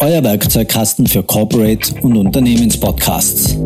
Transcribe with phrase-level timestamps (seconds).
[0.00, 3.56] Euer Werkzeugkasten für Corporate und Unternehmenspodcasts.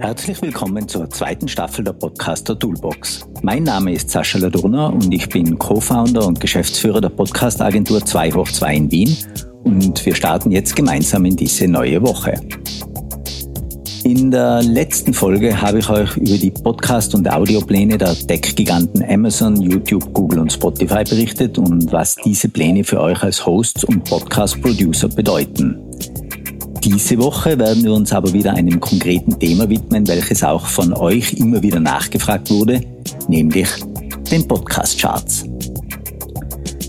[0.00, 3.26] Herzlich willkommen zur zweiten Staffel der Podcaster Toolbox.
[3.40, 8.48] Mein Name ist Sascha Ladurner und ich bin Co-Founder und Geschäftsführer der Podcast-Agentur 2 hoch
[8.50, 9.16] 2 in Wien
[9.64, 12.34] und wir starten jetzt gemeinsam in diese neue Woche.
[14.08, 19.60] In der letzten Folge habe ich euch über die Podcast- und Audiopläne der Tech-Giganten Amazon,
[19.60, 25.08] YouTube, Google und Spotify berichtet und was diese Pläne für euch als Hosts und Podcast-Producer
[25.08, 25.76] bedeuten.
[26.82, 31.34] Diese Woche werden wir uns aber wieder einem konkreten Thema widmen, welches auch von euch
[31.34, 32.80] immer wieder nachgefragt wurde,
[33.28, 33.68] nämlich
[34.30, 35.44] den Podcast-Charts.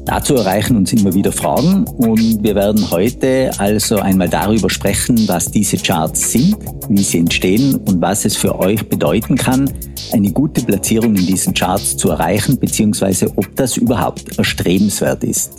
[0.09, 5.52] Dazu erreichen uns immer wieder Fragen und wir werden heute also einmal darüber sprechen, was
[5.52, 6.57] diese Charts sind,
[6.89, 9.71] wie sie entstehen und was es für euch bedeuten kann,
[10.11, 15.52] eine gute Platzierung in diesen Charts zu erreichen, beziehungsweise ob das überhaupt erstrebenswert ist.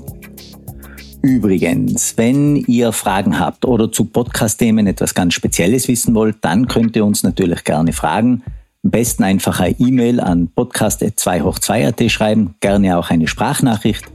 [1.22, 6.96] Übrigens, wenn ihr Fragen habt oder zu Podcast-Themen etwas ganz Spezielles wissen wollt, dann könnt
[6.96, 8.42] ihr uns natürlich gerne fragen.
[8.82, 14.10] Am besten einfach eine E-Mail an podcast.2 hoch 2.at schreiben, gerne auch eine Sprachnachricht.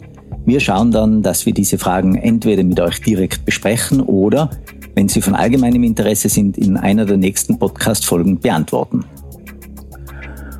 [0.45, 4.51] Wir schauen dann, dass wir diese Fragen entweder mit euch direkt besprechen oder,
[4.93, 9.05] wenn sie von allgemeinem Interesse sind, in einer der nächsten Podcast-Folgen beantworten.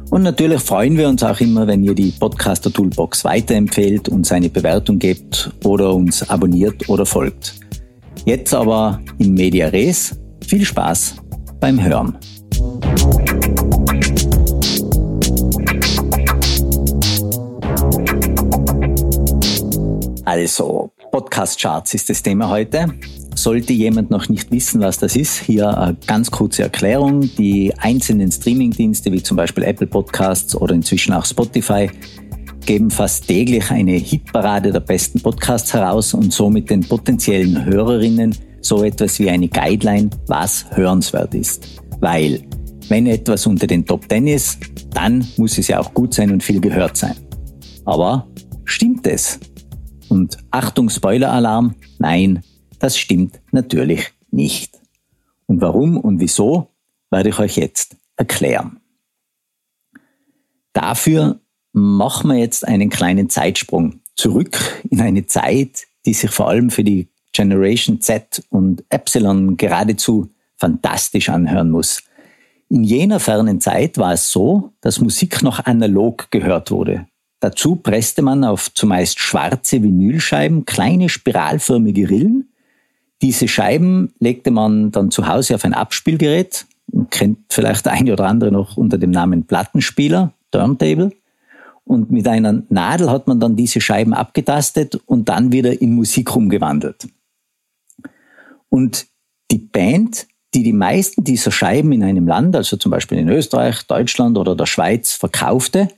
[0.10, 4.50] Und natürlich freuen wir uns auch immer, wenn ihr die Podcaster Toolbox weiterempfehlt, uns eine
[4.50, 7.56] Bewertung gebt oder uns abonniert oder folgt.
[8.26, 10.18] Jetzt aber in Media Res.
[10.48, 11.16] Viel Spaß
[11.60, 12.18] beim Hören.
[20.36, 22.88] Also, Podcast-Charts ist das Thema heute.
[23.36, 27.22] Sollte jemand noch nicht wissen, was das ist, hier eine ganz kurze Erklärung.
[27.38, 31.90] Die einzelnen Streamingdienste wie zum Beispiel Apple Podcasts oder inzwischen auch Spotify
[32.66, 38.84] geben fast täglich eine Hitparade der besten Podcasts heraus und somit den potenziellen Hörerinnen so
[38.84, 41.82] etwas wie eine Guideline, was hörenswert ist.
[42.02, 42.42] Weil,
[42.90, 44.60] wenn etwas unter den Top 10 ist,
[44.94, 47.16] dann muss es ja auch gut sein und viel gehört sein.
[47.86, 48.28] Aber
[48.66, 49.40] stimmt es?
[50.10, 52.44] Und Achtung, Spoiler-Alarm, nein,
[52.80, 54.80] das stimmt natürlich nicht.
[55.48, 56.70] Und warum und wieso,
[57.10, 58.80] werde ich euch jetzt erklären.
[60.74, 61.40] Dafür
[61.72, 66.84] machen wir jetzt einen kleinen Zeitsprung zurück in eine Zeit, die sich vor allem für
[66.84, 72.04] die Generation Z und Epsilon geradezu fantastisch anhören muss.
[72.70, 77.08] In jener fernen Zeit war es so, dass Musik noch analog gehört wurde.
[77.46, 82.50] Dazu presste man auf zumeist schwarze Vinylscheiben kleine spiralförmige Rillen
[83.22, 86.66] diese Scheiben legte man dann zu Hause auf ein Abspielgerät,
[87.10, 91.12] kennt vielleicht der eine oder andere noch unter dem Namen Plattenspieler, Turntable.
[91.86, 96.36] Und mit einer Nadel hat man dann diese Scheiben abgetastet und dann wieder in Musik
[96.36, 97.08] umgewandelt.
[98.70, 99.08] Und
[99.52, 103.86] die Band, die die meisten dieser Scheiben in einem Land, also zum Beispiel in Österreich,
[103.88, 105.90] Deutschland oder der Schweiz, verkaufte,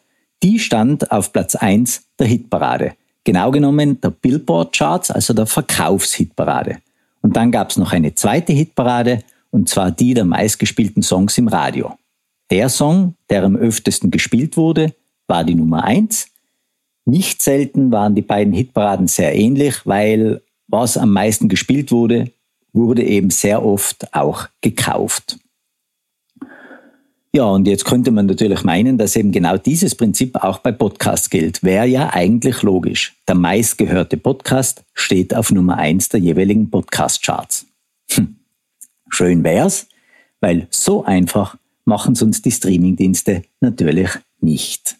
[0.43, 2.93] die stand auf Platz 1 der Hitparade.
[3.23, 6.77] Genau genommen der Billboard Charts, also der Verkaufshitparade.
[7.21, 11.47] Und dann gab es noch eine zweite Hitparade, und zwar die der meistgespielten Songs im
[11.47, 11.97] Radio.
[12.49, 14.93] Der Song, der am öftesten gespielt wurde,
[15.27, 16.29] war die Nummer eins.
[17.05, 22.31] Nicht selten waren die beiden Hitparaden sehr ähnlich, weil was am meisten gespielt wurde,
[22.73, 25.37] wurde eben sehr oft auch gekauft.
[27.37, 31.29] Ja, und jetzt könnte man natürlich meinen, dass eben genau dieses Prinzip auch bei Podcasts
[31.29, 31.61] gilt.
[31.61, 33.15] Wäre ja eigentlich logisch.
[33.27, 37.67] Der meistgehörte Podcast steht auf Nummer eins der jeweiligen Podcast-Charts.
[38.13, 38.37] Hm.
[39.11, 39.85] Schön wär's,
[40.41, 44.09] weil so einfach machen es uns die Streamingdienste natürlich
[44.41, 44.95] nicht.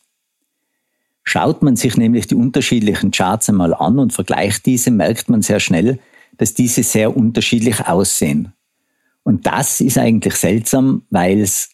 [1.23, 5.59] Schaut man sich nämlich die unterschiedlichen Charts einmal an und vergleicht diese, merkt man sehr
[5.59, 5.97] schnell,
[6.37, 8.53] dass diese sehr unterschiedlich aussehen.
[9.23, 11.71] Und das ist eigentlich seltsam, weil es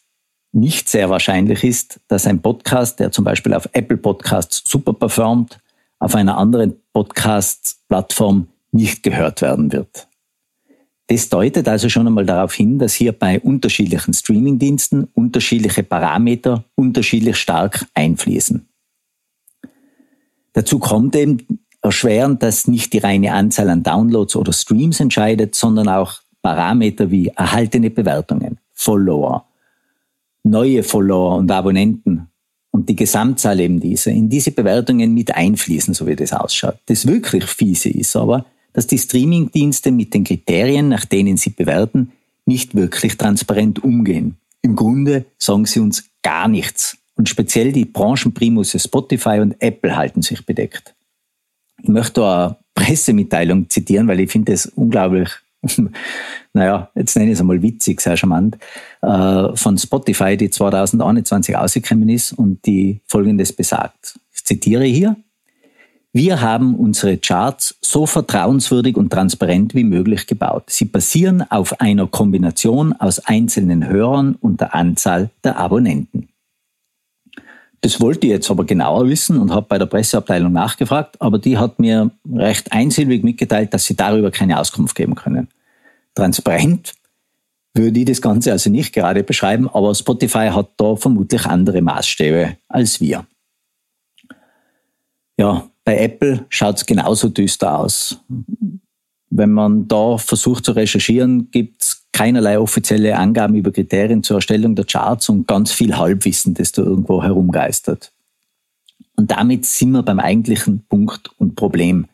[0.54, 5.60] nicht sehr wahrscheinlich ist, dass ein Podcast, der zum Beispiel auf Apple Podcasts super performt,
[6.00, 10.08] auf einer anderen Podcast-Plattform nicht gehört werden wird.
[11.08, 17.38] Das deutet also schon einmal darauf hin, dass hier bei unterschiedlichen Streamingdiensten unterschiedliche Parameter unterschiedlich
[17.38, 18.68] stark einfließen.
[20.54, 25.90] Dazu kommt eben erschweren, dass nicht die reine Anzahl an Downloads oder Streams entscheidet, sondern
[25.90, 29.46] auch Parameter wie erhaltene Bewertungen, Follower,
[30.44, 32.28] neue Follower und Abonnenten
[32.72, 36.78] und die Gesamtzahl eben dieser in diese Bewertungen mit einfließen, so wie das ausschaut.
[36.88, 42.12] Das wirklich fiese ist aber, dass die Streamingdienste mit den Kriterien, nach denen sie bewerten,
[42.46, 44.38] nicht wirklich transparent umgehen.
[44.62, 46.98] Im Grunde sagen sie uns gar nichts.
[47.16, 50.96] Und speziell die Branchenprimusse Spotify und Apple halten sich bedeckt.
[51.82, 55.30] Ich möchte eine Pressemitteilung zitieren, weil ich finde es unglaublich
[56.54, 58.58] naja, jetzt nenne ich es einmal witzig, sehr charmant,
[59.02, 64.20] äh, von Spotify, die 2021 ausgekommen ist und die Folgendes besagt.
[64.34, 65.16] Ich zitiere hier.
[66.16, 70.66] Wir haben unsere Charts so vertrauenswürdig und transparent wie möglich gebaut.
[70.68, 76.30] Sie basieren auf einer Kombination aus einzelnen Hörern und der Anzahl der Abonnenten.
[77.84, 81.58] Das wollte ich jetzt aber genauer wissen und habe bei der Presseabteilung nachgefragt, aber die
[81.58, 85.50] hat mir recht einsilbig mitgeteilt, dass sie darüber keine Auskunft geben können.
[86.16, 86.94] Transparent
[87.74, 92.56] würde ich das Ganze also nicht gerade beschreiben, aber Spotify hat da vermutlich andere Maßstäbe
[92.70, 93.26] als wir.
[95.36, 98.18] Ja, bei Apple schaut es genauso düster aus.
[99.30, 104.76] Wenn man da versucht zu recherchieren, gibt es keinerlei offizielle Angaben über Kriterien zur Erstellung
[104.76, 108.14] der Charts und ganz viel Halbwissen, das da irgendwo herumgeistert.
[109.16, 112.08] Und damit sind wir beim eigentlichen Punkt und Problem.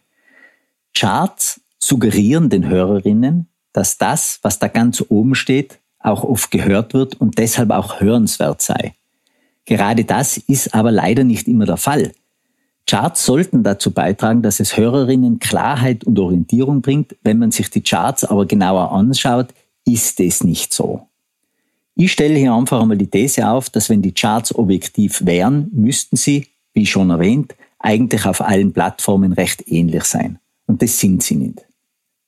[0.96, 7.16] Charts suggerieren den Hörerinnen, dass das, was da ganz oben steht, auch oft gehört wird
[7.16, 8.96] und deshalb auch hörenswert sei.
[9.66, 12.14] Gerade das ist aber leider nicht immer der Fall.
[12.88, 17.16] Charts sollten dazu beitragen, dass es Hörerinnen Klarheit und Orientierung bringt.
[17.22, 19.54] Wenn man sich die Charts aber genauer anschaut,
[19.86, 21.08] ist es nicht so.
[21.96, 26.16] Ich stelle hier einfach einmal die These auf, dass wenn die Charts objektiv wären, müssten
[26.16, 30.40] sie, wie schon erwähnt, eigentlich auf allen Plattformen recht ähnlich sein.
[30.66, 31.66] Und das sind sie nicht.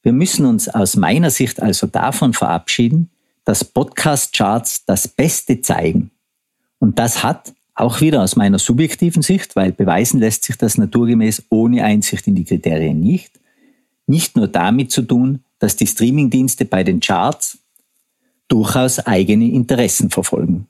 [0.03, 3.11] Wir müssen uns aus meiner Sicht also davon verabschieden,
[3.45, 6.11] dass Podcast-Charts das Beste zeigen.
[6.79, 11.43] Und das hat auch wieder aus meiner subjektiven Sicht, weil beweisen lässt sich das naturgemäß
[11.49, 13.39] ohne Einsicht in die Kriterien nicht,
[14.07, 17.59] nicht nur damit zu tun, dass die Streamingdienste bei den Charts
[18.47, 20.67] durchaus eigene Interessen verfolgen.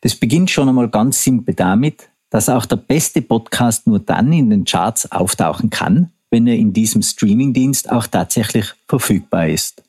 [0.00, 4.50] Das beginnt schon einmal ganz simpel damit, dass auch der beste Podcast nur dann in
[4.50, 9.84] den Charts auftauchen kann, wenn er in diesem Streamingdienst auch tatsächlich verfügbar ist.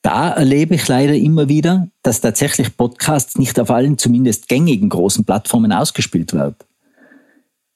[0.00, 5.24] Da erlebe ich leider immer wieder, dass tatsächlich Podcasts nicht auf allen zumindest gängigen großen
[5.24, 6.56] Plattformen ausgespielt werden.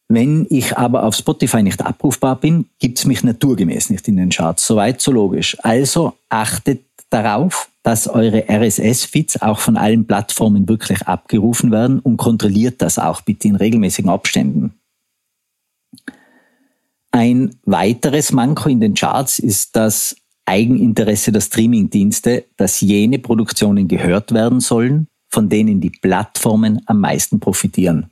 [0.08, 4.30] Wenn ich aber auf Spotify nicht abrufbar bin, gibt es mich naturgemäß nicht in den
[4.30, 4.66] Charts.
[4.66, 5.56] Soweit so logisch.
[5.62, 12.80] Also achtet darauf, dass eure RSS-Feeds auch von allen Plattformen wirklich abgerufen werden und kontrolliert
[12.80, 14.74] das auch bitte in regelmäßigen Abständen.
[17.10, 20.16] Ein weiteres Manko in den Charts ist das
[20.46, 27.40] Eigeninteresse der Streamingdienste, dass jene Produktionen gehört werden sollen, von denen die Plattformen am meisten
[27.40, 28.10] profitieren.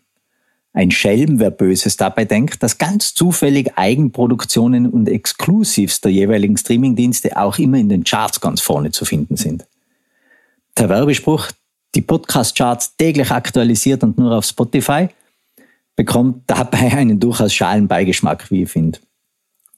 [0.77, 7.35] Ein Schelm, wer Böses dabei denkt, dass ganz zufällig Eigenproduktionen und Exclusives der jeweiligen Streamingdienste
[7.39, 9.67] auch immer in den Charts ganz vorne zu finden sind.
[10.77, 11.47] Der Werbespruch,
[11.95, 15.09] die Podcast-Charts täglich aktualisiert und nur auf Spotify,
[15.97, 18.99] bekommt dabei einen durchaus schalen Beigeschmack, wie ich finde.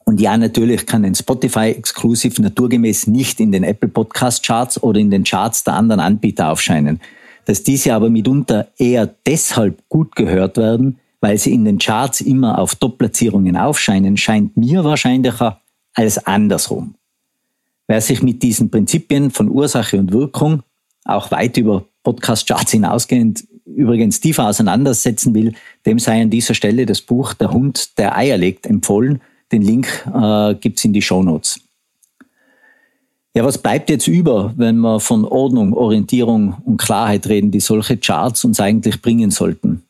[0.04, 4.98] Und ja, natürlich kann ein Spotify exklusiv naturgemäß nicht in den Apple Podcast Charts oder
[4.98, 6.98] in den Charts der anderen Anbieter aufscheinen.
[7.48, 12.58] Dass diese aber mitunter eher deshalb gut gehört werden, weil sie in den Charts immer
[12.58, 15.58] auf Top-Platzierungen aufscheinen, scheint mir wahrscheinlicher
[15.94, 16.96] als andersrum.
[17.86, 20.62] Wer sich mit diesen Prinzipien von Ursache und Wirkung
[21.06, 25.54] auch weit über Podcast-Charts hinausgehend übrigens tiefer auseinandersetzen will,
[25.86, 29.22] dem sei an dieser Stelle das Buch Der Hund, der Eier legt empfohlen.
[29.52, 31.60] Den Link äh, gibt's in die Show Notes.
[33.38, 37.96] Ja, was bleibt jetzt über, wenn wir von Ordnung, Orientierung und Klarheit reden, die solche
[37.96, 39.84] Charts uns eigentlich bringen sollten?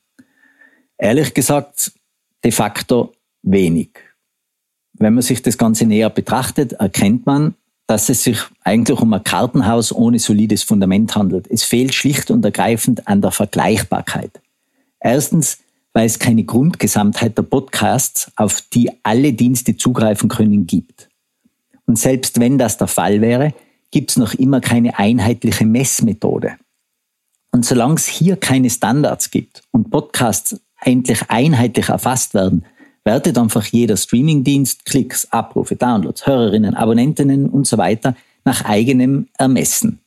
[0.98, 1.92] Ehrlich gesagt,
[2.44, 3.88] de facto wenig.
[4.98, 7.54] Wenn man sich das Ganze näher betrachtet, erkennt man,
[7.86, 11.46] dass es sich eigentlich um ein Kartenhaus ohne solides Fundament handelt.
[11.50, 14.42] Es fehlt schlicht und ergreifend an der Vergleichbarkeit.
[15.00, 15.56] Erstens,
[15.94, 21.07] weil es keine Grundgesamtheit der Podcasts, auf die alle Dienste zugreifen können, gibt.
[21.88, 23.54] Und selbst wenn das der Fall wäre,
[23.90, 26.58] gibt es noch immer keine einheitliche Messmethode.
[27.50, 32.66] Und solange es hier keine Standards gibt und Podcasts endlich einheitlich erfasst werden,
[33.04, 38.14] wertet einfach jeder Streamingdienst Klicks, Abrufe, Downloads, Hörerinnen, Abonnentinnen und so weiter
[38.44, 40.00] nach eigenem Ermessen.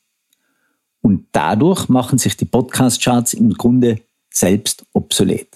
[1.02, 5.48] Und dadurch machen sich die Podcast-Charts im Grunde selbst obsolet.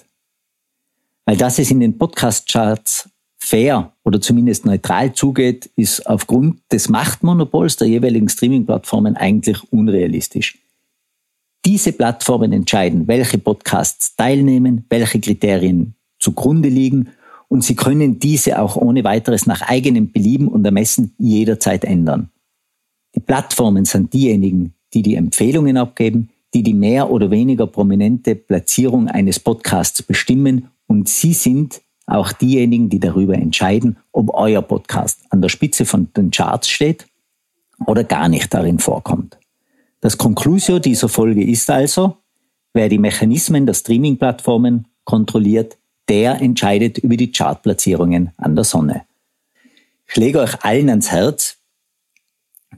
[1.24, 3.08] Weil dass es in den Podcast-Charts
[3.46, 10.58] fair oder zumindest neutral zugeht, ist aufgrund des Machtmonopols der jeweiligen Streaming-Plattformen eigentlich unrealistisch.
[11.64, 17.10] Diese Plattformen entscheiden, welche Podcasts teilnehmen, welche Kriterien zugrunde liegen
[17.46, 22.30] und sie können diese auch ohne weiteres nach eigenem Belieben und Ermessen jederzeit ändern.
[23.14, 29.06] Die Plattformen sind diejenigen, die die Empfehlungen abgeben, die die mehr oder weniger prominente Platzierung
[29.08, 35.42] eines Podcasts bestimmen und sie sind auch diejenigen, die darüber entscheiden, ob euer Podcast an
[35.42, 37.06] der Spitze von den Charts steht
[37.84, 39.38] oder gar nicht darin vorkommt.
[40.00, 42.16] Das Conclusio dieser Folge ist also,
[42.72, 45.76] wer die Mechanismen der Streaming-Plattformen kontrolliert,
[46.08, 49.02] der entscheidet über die Chartplatzierungen an der Sonne.
[50.06, 51.56] Ich lege euch allen ans Herz,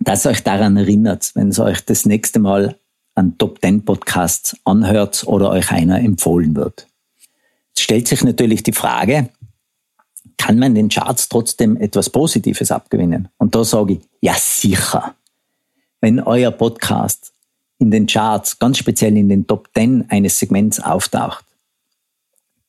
[0.00, 2.78] dass euch daran erinnert, wenn es euch das nächste Mal
[3.14, 6.86] an Top 10 Podcasts anhört oder euch einer empfohlen wird.
[7.80, 9.28] Stellt sich natürlich die Frage,
[10.36, 13.28] kann man den Charts trotzdem etwas Positives abgewinnen?
[13.38, 15.14] Und da sage ich, ja sicher.
[16.00, 17.32] Wenn euer Podcast
[17.78, 21.44] in den Charts, ganz speziell in den Top 10 eines Segments auftaucht,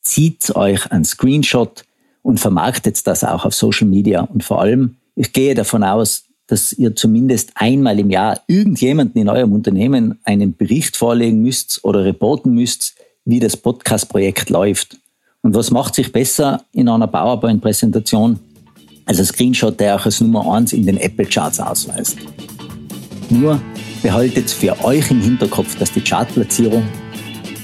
[0.01, 1.85] zieht euch ein Screenshot
[2.21, 4.21] und vermarktet das auch auf Social Media.
[4.21, 9.29] Und vor allem, ich gehe davon aus, dass ihr zumindest einmal im Jahr irgendjemanden in
[9.29, 14.97] eurem Unternehmen einen Bericht vorlegen müsst oder reporten müsst, wie das Podcast-Projekt läuft.
[15.41, 18.39] Und was macht sich besser in einer PowerPoint-Präsentation
[19.05, 22.17] als ein Screenshot, der auch als Nummer eins in den Apple-Charts ausweist?
[23.29, 23.61] Nur
[24.03, 26.83] behaltet für euch im Hinterkopf, dass die Chartplatzierung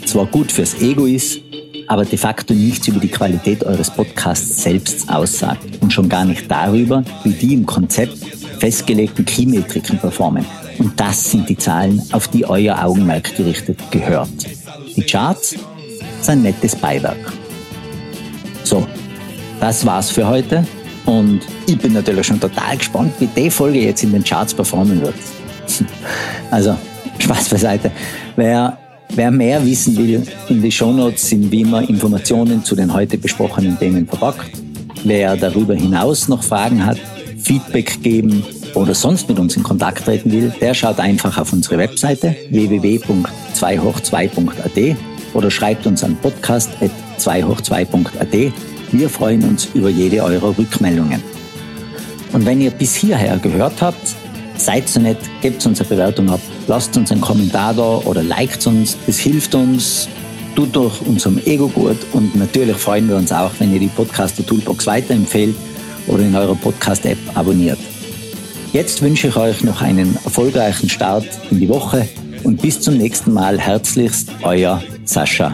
[0.05, 1.41] zwar gut fürs Ego ist,
[1.87, 6.49] aber de facto nichts über die Qualität eures Podcasts selbst aussagt und schon gar nicht
[6.49, 8.17] darüber, wie die im Konzept
[8.59, 10.45] festgelegten Keymetriken performen.
[10.79, 14.29] Und das sind die Zahlen, auf die euer Augenmerk gerichtet gehört.
[14.95, 15.55] Die Charts
[16.21, 17.44] sind nettes Beiwerk.
[19.59, 20.65] Das war's für heute.
[21.05, 25.01] Und ich bin natürlich schon total gespannt, wie die Folge jetzt in den Charts performen
[25.01, 25.15] wird.
[26.51, 26.77] Also,
[27.19, 27.91] Spaß beiseite.
[28.35, 28.77] Wer
[29.13, 33.79] Wer mehr wissen will, in die Shownotes sind wie immer Informationen zu den heute besprochenen
[33.79, 34.51] Themen verpackt.
[35.03, 36.97] Wer darüber hinaus noch Fragen hat,
[37.37, 38.43] Feedback geben
[38.73, 44.97] oder sonst mit uns in Kontakt treten will, der schaut einfach auf unsere Webseite www.2hoch2.at
[45.33, 48.74] oder schreibt uns an podcast.2hoch2.at.
[48.97, 51.21] Wir freuen uns über jede eurer Rückmeldungen.
[52.31, 54.15] Und wenn ihr bis hierher gehört habt,
[54.57, 58.65] Seid so nett, gebt uns eine Bewertung ab, lasst uns einen Kommentar da oder liked
[58.67, 58.97] uns.
[59.05, 60.07] Das hilft uns,
[60.55, 64.45] tut durch unserem Ego gut und natürlich freuen wir uns auch, wenn ihr die Podcaster
[64.45, 65.55] Toolbox weiterempfehlt
[66.07, 67.79] oder in eurer Podcast-App abonniert.
[68.71, 72.07] Jetzt wünsche ich euch noch einen erfolgreichen Start in die Woche
[72.43, 75.53] und bis zum nächsten Mal herzlichst euer Sascha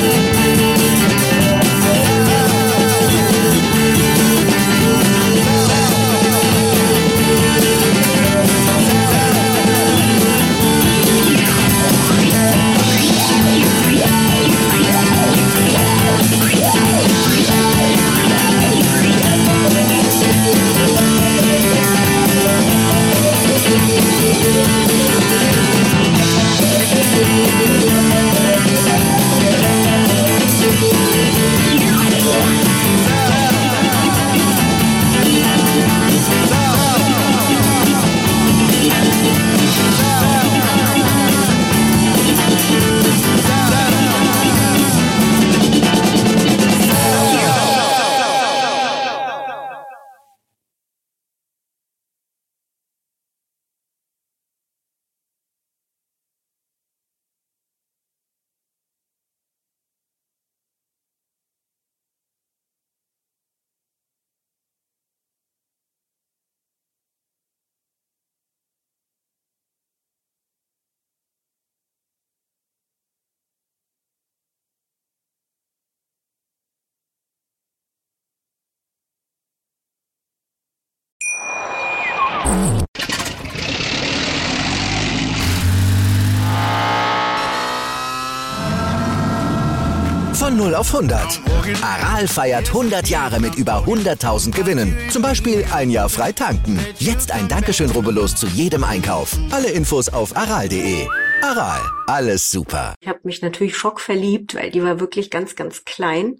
[90.61, 91.41] 0 auf 100.
[91.81, 94.95] Aral feiert 100 Jahre mit über 100.000 Gewinnen.
[95.09, 96.79] Zum Beispiel ein Jahr frei tanken.
[96.99, 99.35] Jetzt ein Dankeschön, rubbellos zu jedem Einkauf.
[99.49, 101.07] Alle Infos auf aral.de.
[101.41, 102.93] Aral, alles super.
[103.01, 106.39] Ich habe mich natürlich schockverliebt, weil die war wirklich ganz, ganz klein.